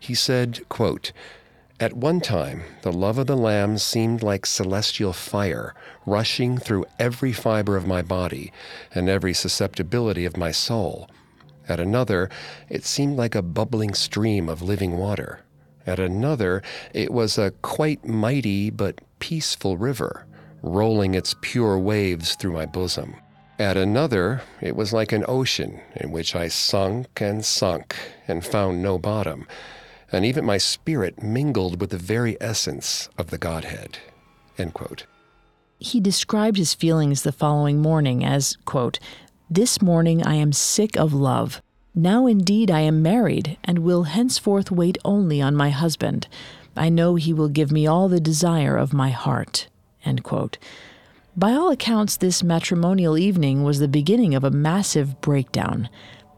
[0.00, 1.12] He said, quote,
[1.82, 5.74] at one time, the love of the Lamb seemed like celestial fire
[6.06, 8.52] rushing through every fiber of my body
[8.94, 11.10] and every susceptibility of my soul.
[11.68, 12.30] At another,
[12.68, 15.40] it seemed like a bubbling stream of living water.
[15.84, 16.62] At another,
[16.94, 20.24] it was a quite mighty but peaceful river,
[20.62, 23.16] rolling its pure waves through my bosom.
[23.58, 27.96] At another, it was like an ocean in which I sunk and sunk
[28.28, 29.48] and found no bottom
[30.12, 33.98] and even my spirit mingled with the very essence of the Godhead.
[34.58, 35.06] End quote.
[35.78, 38.98] He described his feelings the following morning as, quote,
[39.50, 41.60] This morning I am sick of love.
[41.94, 46.28] Now indeed I am married, and will henceforth wait only on my husband.
[46.76, 49.68] I know he will give me all the desire of my heart.
[50.04, 50.58] End quote.
[51.36, 55.88] By all accounts, this matrimonial evening was the beginning of a massive breakdown.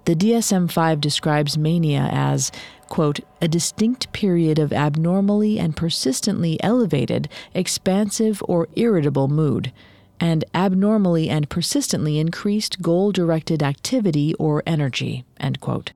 [0.04, 2.52] The DSM 5 describes mania as
[2.88, 9.72] quote, a distinct period of abnormally and persistently elevated, expansive, or irritable mood,
[10.20, 15.92] and abnormally and persistently increased goal directed activity or energy, end quote.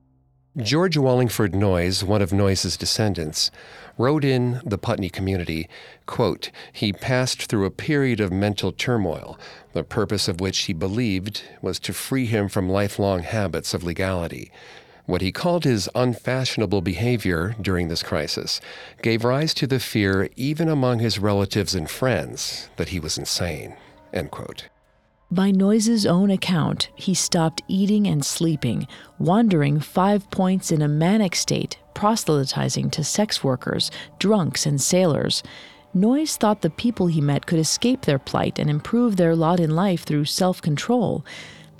[0.57, 3.49] George Wallingford Noyes, one of Noyes's descendants,
[3.99, 5.69] wrote in the Putney community,
[6.07, 9.37] quote, he passed through a period of mental turmoil,
[9.73, 14.51] the purpose of which he believed was to free him from lifelong habits of legality.
[15.05, 18.61] What he called his unfashionable behavior during this crisis
[19.01, 23.75] gave rise to the fear, even among his relatives and friends, that he was insane.
[25.31, 28.87] By Noyes's own account, he stopped eating and sleeping,
[29.19, 35.43] wandering five points in a manic state, proselytizing to sex workers, drunks, and sailors.
[35.93, 39.75] Noyes thought the people he met could escape their plight and improve their lot in
[39.75, 41.23] life through self control.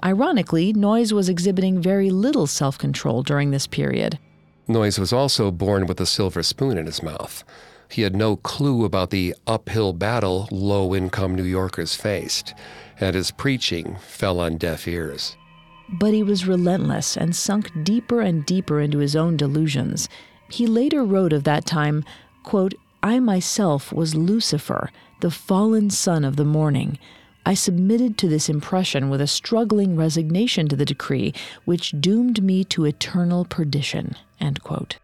[0.03, 4.19] Ironically, Noyes was exhibiting very little self control during this period.
[4.67, 7.43] Noyes was also born with a silver spoon in his mouth.
[7.89, 12.53] He had no clue about the uphill battle low income New Yorkers faced,
[12.99, 15.35] and his preaching fell on deaf ears.
[15.89, 20.07] But he was relentless and sunk deeper and deeper into his own delusions.
[20.49, 22.03] He later wrote of that time,
[22.43, 24.91] quote, I myself was Lucifer,
[25.21, 26.99] the fallen son of the morning.
[27.45, 31.33] I submitted to this impression with a struggling resignation to the decree,
[31.65, 34.15] which doomed me to eternal perdition.
[34.39, 34.97] End quote.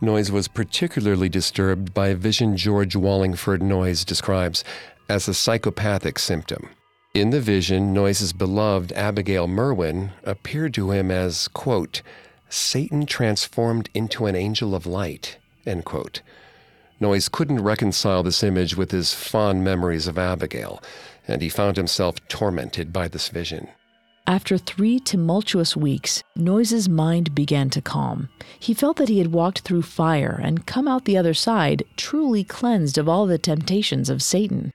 [0.00, 4.62] Noyes was particularly disturbed by a vision George Wallingford Noyes describes
[5.08, 6.68] as a psychopathic symptom.
[7.16, 12.02] In the vision, Noyes's beloved Abigail Merwin appeared to him as, quote,
[12.50, 16.20] Satan transformed into an angel of light, end quote.
[17.00, 20.82] Noyes couldn't reconcile this image with his fond memories of Abigail,
[21.26, 23.68] and he found himself tormented by this vision.
[24.26, 28.28] After three tumultuous weeks, Noyes's mind began to calm.
[28.58, 32.44] He felt that he had walked through fire and come out the other side truly
[32.44, 34.70] cleansed of all the temptations of Satan.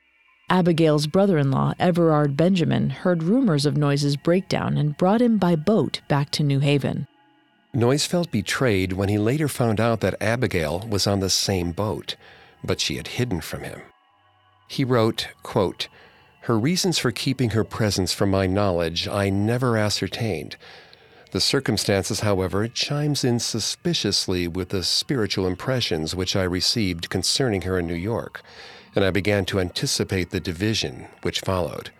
[0.52, 5.56] Abigail's brother in law, Everard Benjamin, heard rumors of Noyes's breakdown and brought him by
[5.56, 7.08] boat back to New Haven.
[7.74, 12.18] Noyes felt betrayed when he later found out that Abigail was on the same boat,
[12.66, 13.82] but she had hidden from him.
[14.68, 15.88] He wrote, quote,
[16.42, 20.58] her reasons for keeping her presence from my knowledge I never ascertained.
[21.32, 27.80] The circumstances, however, chimes in suspiciously with the spiritual impressions which I received concerning her
[27.80, 28.44] in New York,
[28.96, 31.92] and I began to anticipate the division which followed.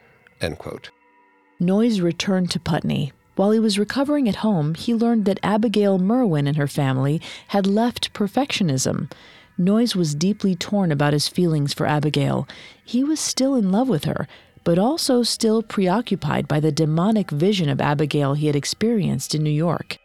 [1.60, 3.14] Noyes returned to Putney.
[3.36, 7.66] While he was recovering at home, he learned that Abigail Merwin and her family had
[7.66, 9.12] left perfectionism.
[9.58, 12.48] Noyes was deeply torn about his feelings for Abigail.
[12.84, 14.28] He was still in love with her,
[14.64, 19.50] but also still preoccupied by the demonic vision of Abigail he had experienced in New
[19.50, 19.98] York.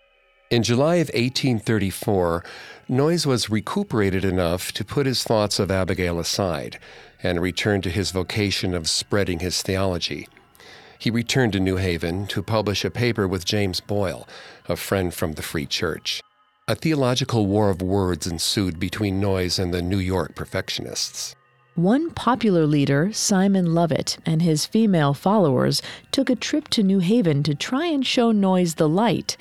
[0.50, 2.44] In July of 1834,
[2.88, 6.78] Noyes was recuperated enough to put his thoughts of Abigail aside
[7.20, 10.28] and return to his vocation of spreading his theology.
[10.96, 14.28] He returned to New Haven to publish a paper with James Boyle,
[14.68, 16.22] a friend from the Free Church.
[16.68, 21.34] A theological war of words ensued between Noyes and the New York perfectionists.
[21.74, 27.42] One popular leader, Simon Lovett, and his female followers took a trip to New Haven
[27.42, 29.36] to try and show Noyes the light.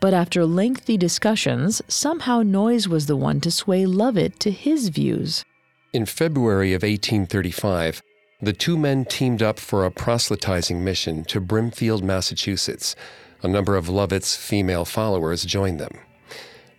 [0.00, 5.44] But after lengthy discussions, somehow Noyes was the one to sway Lovett to his views.
[5.92, 8.02] In February of 1835,
[8.40, 12.94] the two men teamed up for a proselytizing mission to Brimfield, Massachusetts.
[13.42, 15.98] A number of Lovett's female followers joined them.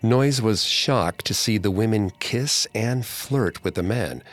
[0.02, 4.24] Noyes was shocked to see the women kiss and flirt with the men.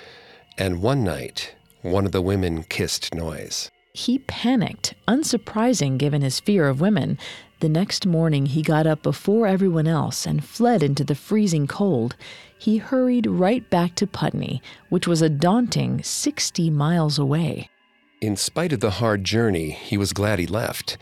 [0.56, 3.70] And one night, one of the women kissed Noyes.
[3.92, 7.18] He panicked, unsurprising given his fear of women.
[7.60, 12.14] The next morning, he got up before everyone else and fled into the freezing cold.
[12.58, 17.70] He hurried right back to Putney, which was a daunting 60 miles away.
[18.20, 20.98] In spite of the hard journey, he was glad he left.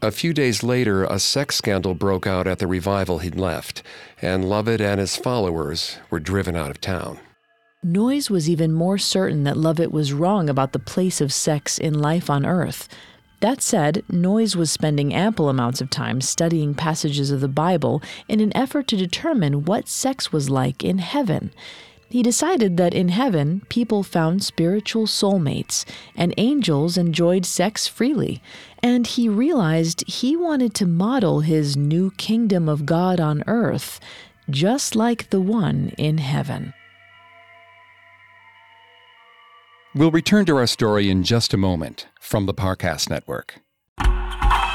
[0.00, 3.84] A few days later, a sex scandal broke out at the revival he'd left,
[4.20, 7.20] and Lovett and his followers were driven out of town.
[7.84, 11.94] Noyes was even more certain that Lovett was wrong about the place of sex in
[11.94, 12.88] life on earth.
[13.42, 18.38] That said, Noyes was spending ample amounts of time studying passages of the Bible in
[18.38, 21.52] an effort to determine what sex was like in heaven.
[22.08, 25.84] He decided that in heaven, people found spiritual soulmates
[26.14, 28.40] and angels enjoyed sex freely.
[28.80, 33.98] And he realized he wanted to model his new kingdom of God on earth,
[34.50, 36.74] just like the one in heaven.
[39.94, 43.60] We'll return to our story in just a moment from the Parcast Network.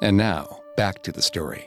[0.00, 1.66] And now, back to the story.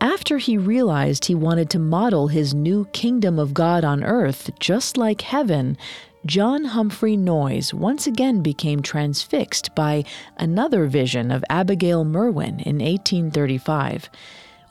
[0.00, 4.96] After he realized he wanted to model his new kingdom of God on earth just
[4.96, 5.76] like heaven,
[6.24, 10.04] John Humphrey Noyes once again became transfixed by
[10.38, 14.08] another vision of Abigail Merwin in 1835.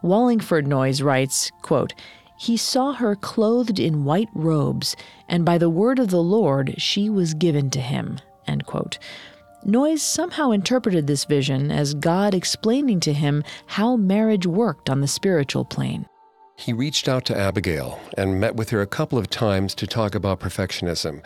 [0.01, 1.93] Wallingford Noyes writes, quote,
[2.39, 4.95] He saw her clothed in white robes,
[5.27, 8.19] and by the word of the Lord she was given to him.
[8.47, 8.97] End quote.
[9.65, 15.07] Noyes somehow interpreted this vision as God explaining to him how marriage worked on the
[15.07, 16.05] spiritual plane.
[16.55, 20.15] He reached out to Abigail and met with her a couple of times to talk
[20.15, 21.23] about perfectionism,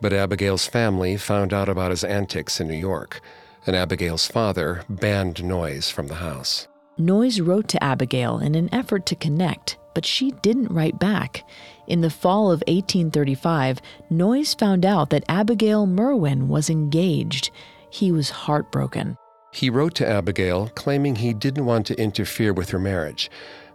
[0.00, 3.20] but Abigail's family found out about his antics in New York,
[3.66, 6.66] and Abigail's father banned Noyes from the house.
[6.98, 11.44] Noyes wrote to Abigail in an effort to connect, but she didn't write back.
[11.86, 13.80] In the fall of 1835,
[14.10, 17.50] Noyes found out that Abigail Merwin was engaged.
[17.92, 19.16] He was heartbroken.
[19.52, 23.30] He wrote to Abigail claiming he didn't want to interfere with her marriage,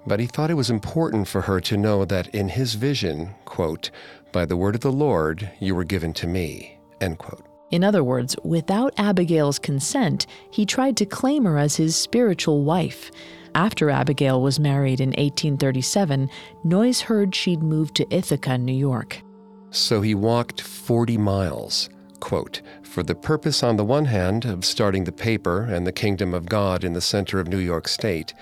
[0.08, 3.92] but he thought it was important for her to know that in his vision, quote,
[4.32, 7.46] by the word of the Lord you were given to me, end quote.
[7.70, 13.12] In other words, without Abigail's consent, he tried to claim her as his spiritual wife.
[13.54, 16.30] After Abigail was married in 1837,
[16.64, 19.22] Noyes heard she'd moved to Ithaca, New York.
[19.70, 21.90] So he walked 40 miles,
[22.20, 22.62] quote,
[22.98, 26.50] for the purpose, on the one hand, of starting the paper and the kingdom of
[26.50, 28.34] God in the center of New York State,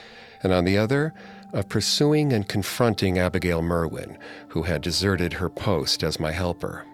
[0.43, 1.13] and on the other,
[1.51, 6.85] of pursuing and confronting Abigail Merwin, who had deserted her post as my helper.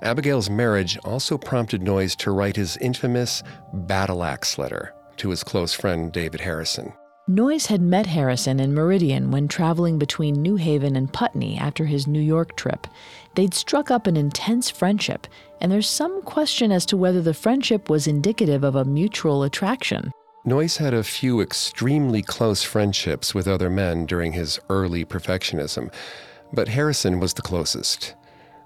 [0.00, 3.42] Abigail's marriage also prompted Noyes to write his infamous
[3.74, 6.94] battle axe letter to his close friend David Harrison.
[7.28, 12.06] Noyes had met Harrison in Meriden when traveling between New Haven and Putney after his
[12.06, 12.86] New York trip.
[13.36, 15.26] They'd struck up an intense friendship,
[15.60, 20.10] and there's some question as to whether the friendship was indicative of a mutual attraction.
[20.46, 25.92] Noyes had a few extremely close friendships with other men during his early perfectionism,
[26.52, 28.14] but Harrison was the closest.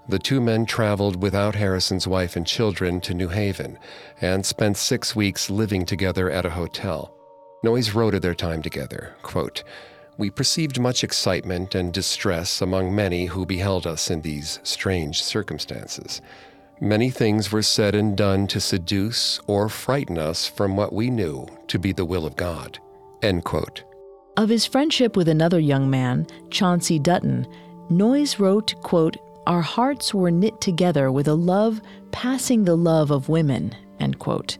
[0.07, 3.77] The two men traveled without Harrison's wife and children to New Haven
[4.21, 7.13] and spent six weeks living together at a hotel.
[7.61, 9.63] Noyes wrote of their time together, quote,
[10.21, 16.21] We perceived much excitement and distress among many who beheld us in these strange circumstances.
[16.79, 21.47] Many things were said and done to seduce or frighten us from what we knew
[21.69, 22.77] to be the will of God.
[24.37, 27.47] Of his friendship with another young man, Chauncey Dutton,
[27.89, 29.17] Noyes wrote, quote,
[29.47, 34.59] Our hearts were knit together with a love passing the love of women, end quote.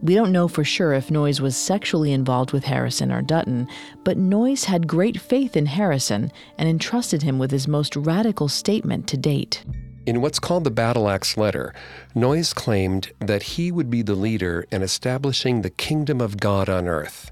[0.00, 3.66] We don't know for sure if Noyes was sexually involved with Harrison or Dutton,
[4.04, 9.08] but Noyes had great faith in Harrison and entrusted him with his most radical statement
[9.08, 9.64] to date.
[10.06, 11.74] In what's called the Battle Axe letter,
[12.14, 16.86] Noyes claimed that he would be the leader in establishing the kingdom of God on
[16.86, 17.30] earth.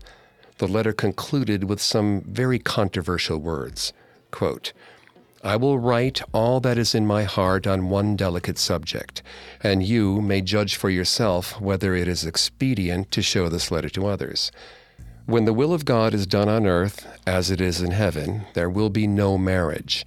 [0.59, 3.93] The letter concluded with some very controversial words.
[4.31, 4.73] Quote,
[5.47, 9.23] I will write all that is in my heart on one delicate subject,
[9.63, 14.09] and you may judge for yourself whether it is expedient to show this letter to
[14.09, 14.51] others.
[15.25, 18.69] When the will of God is done on earth as it is in heaven, there
[18.69, 20.05] will be no marriage.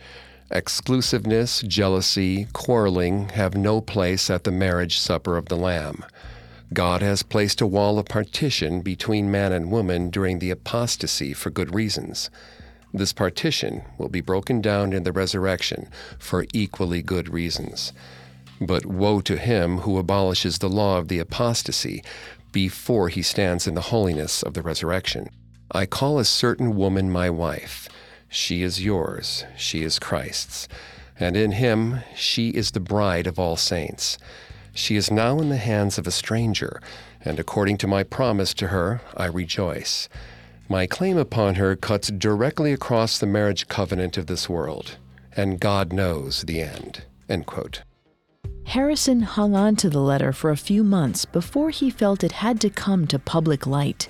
[0.52, 6.04] Exclusiveness, jealousy, quarreling have no place at the marriage supper of the Lamb.
[6.74, 11.50] God has placed a wall of partition between man and woman during the apostasy for
[11.50, 12.30] good reasons.
[12.94, 17.94] This partition will be broken down in the resurrection for equally good reasons.
[18.60, 22.04] But woe to him who abolishes the law of the apostasy
[22.52, 25.30] before he stands in the holiness of the resurrection.
[25.72, 27.90] I call a certain woman my wife
[28.30, 30.68] she is yours, she is Christ's,
[31.20, 34.20] and in him she is the bride of all saints.
[34.72, 36.80] She is now in the hands of a stranger,
[37.26, 40.08] and according to my promise to her, I rejoice.
[40.72, 44.98] My claim upon her cuts directly across the marriage covenant of this world,
[45.36, 47.06] and God knows the end.
[47.28, 47.82] End quote.
[48.66, 52.62] Harrison hung on to the letter for a few months before he felt it had
[52.62, 54.08] to come to public light.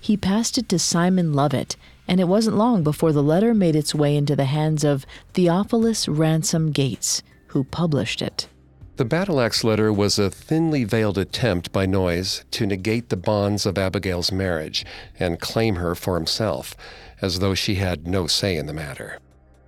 [0.00, 1.74] He passed it to Simon Lovett,
[2.06, 6.06] and it wasn't long before the letter made its way into the hands of Theophilus
[6.06, 8.48] Ransom Gates, who published it.
[8.96, 13.66] The Battle Axe letter was a thinly veiled attempt by Noyes to negate the bonds
[13.66, 14.86] of Abigail's marriage
[15.20, 16.74] and claim her for himself,
[17.20, 19.18] as though she had no say in the matter.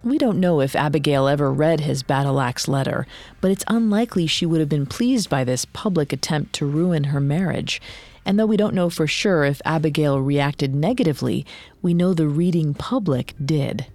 [0.03, 3.07] We don't know if Abigail ever read his Battle Axe letter,
[3.43, 7.21] but it's unlikely she would have been pleased by this public attempt to ruin her
[7.21, 7.83] marriage.
[8.25, 11.45] And though we don't know for sure if Abigail reacted negatively,
[11.83, 13.87] we know the reading public did.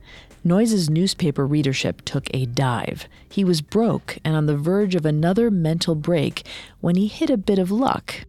[0.46, 3.08] Noyes's newspaper readership took a dive.
[3.30, 6.46] He was broke and on the verge of another mental break
[6.82, 8.26] when he hit a bit of luck.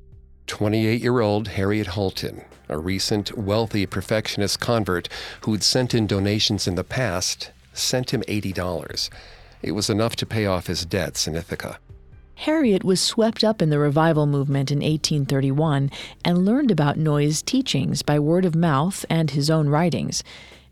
[0.47, 5.09] 28 year old Harriet Holton, a recent wealthy perfectionist convert
[5.41, 9.11] who'd sent in donations in the past, sent him $80.
[9.62, 11.79] It was enough to pay off his debts in Ithaca.
[12.37, 15.91] Harriet was swept up in the revival movement in 1831
[16.25, 20.23] and learned about Noyes' teachings by word of mouth and his own writings.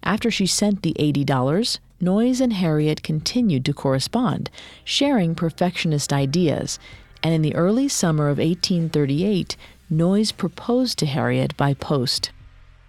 [0.03, 4.51] After she sent the $80, Noyes and Harriet continued to correspond,
[4.85, 6.79] sharing perfectionist ideas.
[7.25, 9.57] and in the early summer of 1838,
[9.89, 12.33] Noyes proposed to Harriet by post.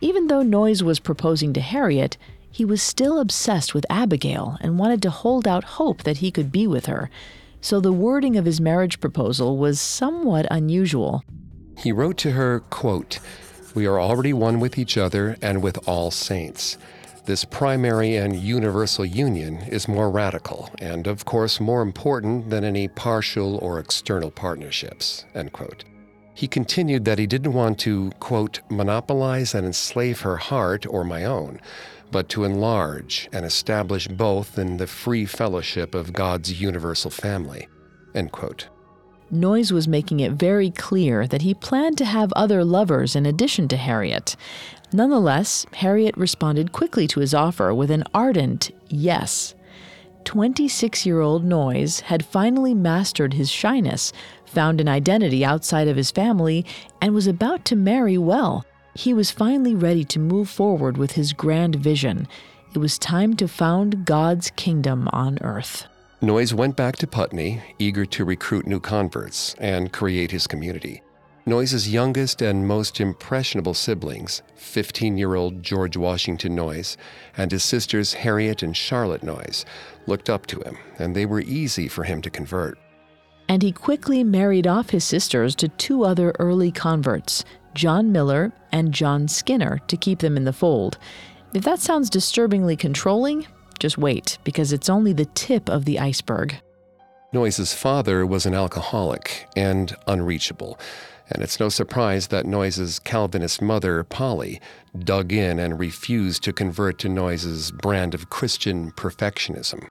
[0.01, 2.17] Even though Noyes was proposing to Harriet,
[2.49, 6.51] he was still obsessed with Abigail and wanted to hold out hope that he could
[6.51, 7.11] be with her.
[7.61, 11.23] So the wording of his marriage proposal was somewhat unusual.
[11.77, 13.19] He wrote to her, quote,
[13.75, 16.77] We are already one with each other and with all saints.
[17.25, 22.89] This primary and universal union is more radical and, of course, more important than any
[22.89, 25.23] partial or external partnerships.
[25.33, 25.85] End quote.
[26.33, 31.23] He continued that he didn't want to, quote, monopolize and enslave her heart or my
[31.23, 31.61] own,
[32.11, 37.69] but to enlarge and establish both in the free fellowship of God's universal family,
[38.13, 38.67] end quote.
[39.31, 43.67] Noyes was making it very clear that he planned to have other lovers in addition
[43.69, 44.35] to Harriet.
[44.93, 49.55] Nonetheless, Harriet responded quickly to his offer with an ardent yes.
[50.25, 54.13] 26 year old Noyes had finally mastered his shyness,
[54.45, 56.65] found an identity outside of his family,
[57.01, 58.65] and was about to marry well.
[58.93, 62.27] He was finally ready to move forward with his grand vision.
[62.75, 65.87] It was time to found God's kingdom on earth.
[66.21, 71.01] Noyes went back to Putney, eager to recruit new converts and create his community.
[71.45, 76.95] Noyes's youngest and most impressionable siblings, 15 year old George Washington Noyes
[77.35, 79.65] and his sisters Harriet and Charlotte Noyes,
[80.07, 82.77] looked up to him, and they were easy for him to convert.
[83.49, 88.93] And he quickly married off his sisters to two other early converts, John Miller and
[88.93, 90.97] John Skinner, to keep them in the fold.
[91.53, 93.47] If that sounds disturbingly controlling,
[93.79, 96.55] just wait, because it's only the tip of the iceberg.
[97.33, 100.79] Noyes's father was an alcoholic and unreachable,
[101.33, 104.61] and it's no surprise that Noyes's Calvinist mother, Polly,
[104.97, 109.87] dug in and refused to convert to Noyes's brand of Christian perfectionism.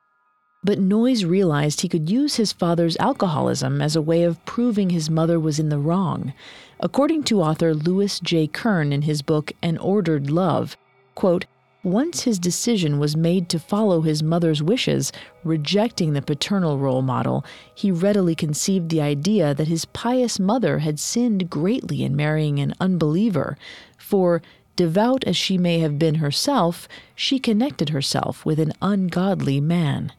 [0.65, 5.11] But Noyes realized he could use his father's alcoholism as a way of proving his
[5.11, 6.33] mother was in the wrong.
[6.79, 8.47] According to author Louis J.
[8.47, 10.77] Kern in his book An Ordered Love,
[11.17, 11.47] quote,
[11.85, 15.11] once his decision was made to follow his mother's wishes,
[15.43, 21.01] rejecting the paternal role model, he readily conceived the idea that his pious mother had
[21.01, 23.59] sinned greatly in marrying an unbeliever,
[23.99, 24.41] for,
[24.77, 30.13] devout as she may have been herself, she connected herself with an ungodly man.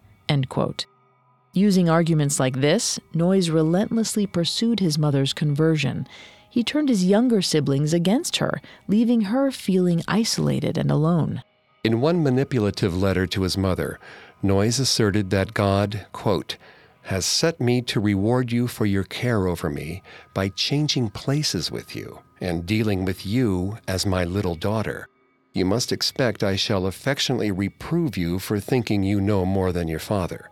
[1.54, 6.08] Using arguments like this, Noyes relentlessly pursued his mother's conversion.
[6.50, 11.42] He turned his younger siblings against her, leaving her feeling isolated and alone.
[11.84, 14.00] In one manipulative letter to his mother,
[14.42, 16.56] Noyes asserted that God, quote,
[17.04, 20.02] has set me to reward you for your care over me
[20.34, 25.10] by changing places with you and dealing with you as my little daughter.
[25.52, 30.00] You must expect I shall affectionately reprove you for thinking you know more than your
[30.00, 30.50] father.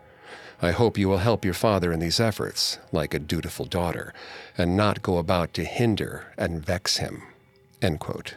[0.62, 4.14] I hope you will help your father in these efforts, like a dutiful daughter,
[4.58, 7.24] and not go about to hinder and vex him.
[7.82, 8.36] End quote.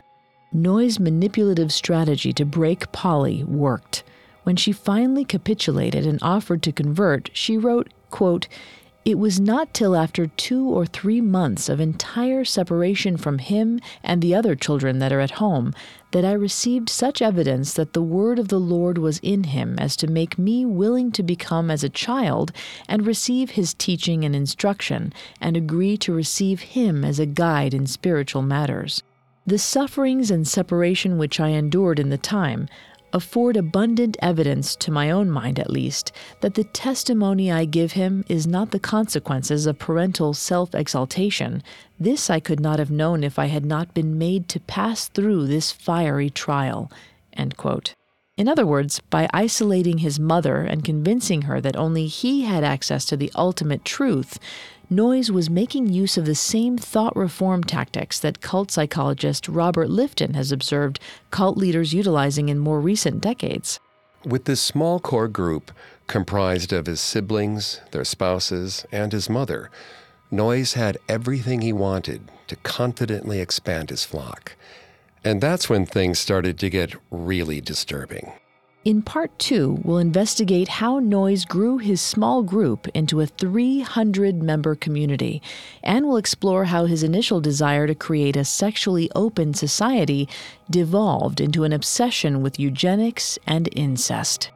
[0.56, 4.04] Noyes' manipulative strategy to break Polly worked.
[4.44, 8.46] When she finally capitulated and offered to convert, she wrote, quote,
[9.04, 14.22] It was not till after two or three months of entire separation from him and
[14.22, 15.74] the other children that are at home
[16.12, 19.96] that I received such evidence that the word of the Lord was in him as
[19.96, 22.52] to make me willing to become as a child
[22.86, 27.88] and receive his teaching and instruction and agree to receive him as a guide in
[27.88, 29.02] spiritual matters.
[29.46, 32.66] The sufferings and separation which I endured in the time
[33.12, 38.24] afford abundant evidence, to my own mind at least, that the testimony I give him
[38.28, 41.62] is not the consequences of parental self exaltation.
[42.00, 45.46] This I could not have known if I had not been made to pass through
[45.46, 46.90] this fiery trial.
[48.36, 53.04] In other words, by isolating his mother and convincing her that only he had access
[53.06, 54.40] to the ultimate truth,
[54.90, 60.34] Noyes was making use of the same thought reform tactics that cult psychologist Robert Lifton
[60.34, 63.80] has observed cult leaders utilizing in more recent decades.
[64.26, 65.72] With this small core group,
[66.06, 69.70] comprised of his siblings, their spouses, and his mother,
[70.30, 74.54] Noyes had everything he wanted to confidently expand his flock.
[75.24, 78.32] And that's when things started to get really disturbing.
[78.84, 84.74] In part two, we'll investigate how Noyes grew his small group into a 300 member
[84.74, 85.40] community,
[85.82, 90.28] and we'll explore how his initial desire to create a sexually open society
[90.68, 94.50] devolved into an obsession with eugenics and incest.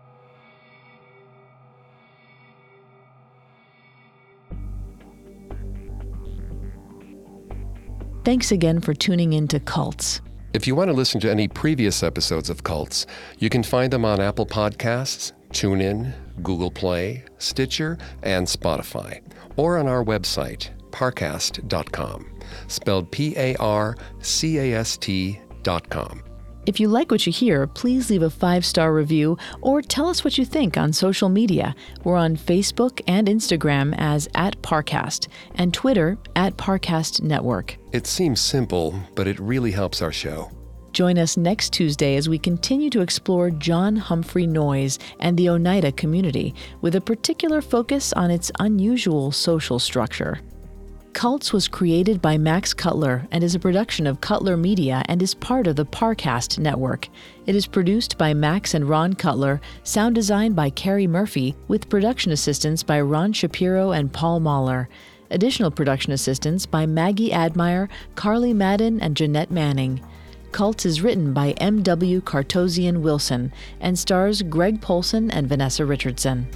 [8.24, 10.20] Thanks again for tuning in to Cults.
[10.54, 13.06] If you want to listen to any previous episodes of Cults,
[13.38, 19.20] you can find them on Apple Podcasts, TuneIn, Google Play, Stitcher, and Spotify,
[19.56, 22.30] or on our website, parcast.com,
[22.66, 26.22] spelled P A R C A S T.com.
[26.68, 30.22] If you like what you hear, please leave a five star review or tell us
[30.22, 31.74] what you think on social media.
[32.04, 37.78] We're on Facebook and Instagram as at Parcast and Twitter at Parcast Network.
[37.92, 40.50] It seems simple, but it really helps our show.
[40.92, 45.92] Join us next Tuesday as we continue to explore John Humphrey Noyes and the Oneida
[45.92, 50.38] community with a particular focus on its unusual social structure.
[51.12, 55.34] Cults was created by Max Cutler and is a production of Cutler Media and is
[55.34, 57.08] part of the Parcast network.
[57.46, 62.30] It is produced by Max and Ron Cutler, sound designed by Carrie Murphy, with production
[62.30, 64.88] assistance by Ron Shapiro and Paul Mahler.
[65.30, 70.00] Additional production assistance by Maggie Admire, Carly Madden, and Jeanette Manning.
[70.52, 72.20] Cults is written by M.W.
[72.20, 76.46] Cartozian Wilson and stars Greg Polcyn and Vanessa Richardson.